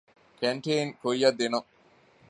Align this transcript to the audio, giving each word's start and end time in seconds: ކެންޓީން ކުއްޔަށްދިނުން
ކެންޓީން 0.39 0.91
ކުއްޔަށްދިނުން 1.01 1.69